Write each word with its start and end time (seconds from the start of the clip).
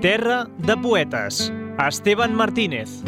Terra 0.00 0.46
de 0.58 0.76
poetes. 0.76 1.50
Esteban 1.78 2.34
Martínez. 2.34 3.02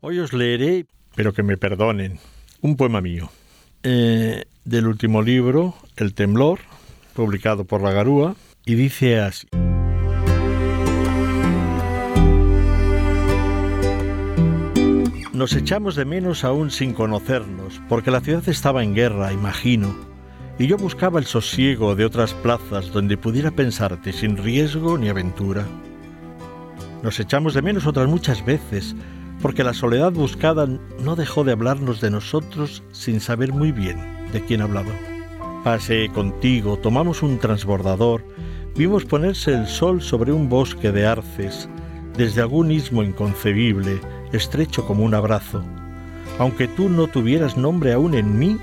Hoy 0.00 0.18
os 0.20 0.32
leeré, 0.32 0.86
pero 1.14 1.34
que 1.34 1.42
me 1.42 1.58
perdonen, 1.58 2.18
un 2.62 2.78
poema 2.78 3.02
mío, 3.02 3.28
eh, 3.82 4.44
del 4.64 4.86
último 4.86 5.20
libro, 5.20 5.74
El 5.96 6.14
temblor, 6.14 6.60
publicado 7.12 7.66
por 7.66 7.82
La 7.82 7.92
Garúa, 7.92 8.36
y 8.64 8.74
dice 8.74 9.20
así. 9.20 9.48
Nos 15.38 15.54
echamos 15.54 15.94
de 15.94 16.04
menos 16.04 16.42
aún 16.42 16.72
sin 16.72 16.92
conocernos, 16.92 17.80
porque 17.88 18.10
la 18.10 18.20
ciudad 18.20 18.42
estaba 18.48 18.82
en 18.82 18.92
guerra, 18.92 19.32
imagino, 19.32 19.94
y 20.58 20.66
yo 20.66 20.76
buscaba 20.76 21.20
el 21.20 21.26
sosiego 21.26 21.94
de 21.94 22.04
otras 22.04 22.34
plazas 22.34 22.90
donde 22.90 23.16
pudiera 23.16 23.52
pensarte 23.52 24.12
sin 24.12 24.36
riesgo 24.36 24.98
ni 24.98 25.08
aventura. 25.08 25.64
Nos 27.04 27.20
echamos 27.20 27.54
de 27.54 27.62
menos 27.62 27.86
otras 27.86 28.08
muchas 28.08 28.44
veces, 28.44 28.96
porque 29.40 29.62
la 29.62 29.74
soledad 29.74 30.10
buscada 30.10 30.66
no 31.04 31.14
dejó 31.14 31.44
de 31.44 31.52
hablarnos 31.52 32.00
de 32.00 32.10
nosotros 32.10 32.82
sin 32.90 33.20
saber 33.20 33.52
muy 33.52 33.70
bien 33.70 33.96
de 34.32 34.44
quién 34.44 34.60
hablaba. 34.60 34.90
Pasé 35.62 36.08
contigo, 36.12 36.78
tomamos 36.78 37.22
un 37.22 37.38
transbordador, 37.38 38.24
vimos 38.74 39.04
ponerse 39.04 39.54
el 39.54 39.68
sol 39.68 40.02
sobre 40.02 40.32
un 40.32 40.48
bosque 40.48 40.90
de 40.90 41.06
arces, 41.06 41.68
desde 42.16 42.40
algún 42.40 42.72
istmo 42.72 43.04
inconcebible, 43.04 44.00
estrecho 44.32 44.86
como 44.86 45.04
un 45.04 45.14
abrazo, 45.14 45.62
aunque 46.38 46.68
tú 46.68 46.88
no 46.88 47.06
tuvieras 47.06 47.56
nombre 47.56 47.92
aún 47.92 48.14
en 48.14 48.38
mí, 48.38 48.58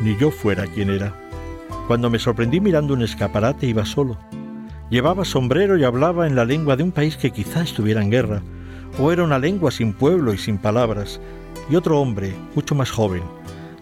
ni 0.00 0.16
yo 0.16 0.30
fuera 0.30 0.66
quien 0.66 0.90
era. 0.90 1.14
Cuando 1.86 2.10
me 2.10 2.18
sorprendí 2.18 2.60
mirando 2.60 2.94
un 2.94 3.02
escaparate 3.02 3.66
iba 3.66 3.84
solo. 3.84 4.16
Llevaba 4.90 5.24
sombrero 5.24 5.78
y 5.78 5.84
hablaba 5.84 6.26
en 6.26 6.34
la 6.34 6.44
lengua 6.44 6.76
de 6.76 6.82
un 6.82 6.92
país 6.92 7.16
que 7.16 7.30
quizá 7.30 7.62
estuviera 7.62 8.02
en 8.02 8.10
guerra, 8.10 8.42
o 8.98 9.12
era 9.12 9.22
una 9.22 9.38
lengua 9.38 9.70
sin 9.70 9.92
pueblo 9.92 10.34
y 10.34 10.38
sin 10.38 10.58
palabras, 10.58 11.20
y 11.68 11.76
otro 11.76 12.00
hombre, 12.00 12.34
mucho 12.54 12.74
más 12.74 12.90
joven, 12.90 13.22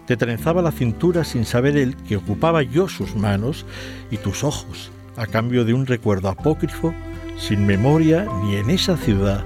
te 0.09 0.17
trenzaba 0.17 0.63
la 0.63 0.71
cintura 0.71 1.23
sin 1.23 1.45
saber 1.45 1.77
él 1.77 1.95
que 2.07 2.17
ocupaba 2.17 2.63
yo 2.63 2.87
sus 2.87 3.15
manos 3.15 3.65
y 4.09 4.17
tus 4.17 4.43
ojos, 4.43 4.91
a 5.15 5.27
cambio 5.27 5.65
de 5.65 5.73
un 5.75 5.85
recuerdo 5.85 6.29
apócrifo, 6.29 6.93
sin 7.37 7.65
memoria 7.65 8.27
ni 8.43 8.55
en 8.55 8.71
esa 8.71 8.97
ciudad, 8.97 9.43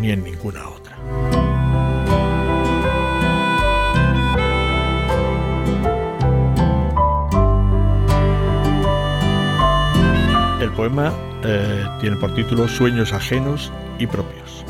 ni 0.00 0.10
en 0.10 0.22
ninguna 0.22 0.68
otra. 0.68 0.89
El 10.60 10.70
poema 10.72 11.10
eh, 11.42 11.86
tiene 12.00 12.16
por 12.16 12.34
título 12.34 12.68
Sueños 12.68 13.14
ajenos 13.14 13.72
y 13.98 14.06
propios. 14.06 14.64